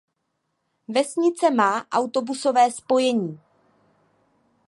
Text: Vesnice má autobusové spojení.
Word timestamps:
Vesnice 0.87 1.49
má 1.51 1.87
autobusové 1.91 2.71
spojení. 2.71 3.39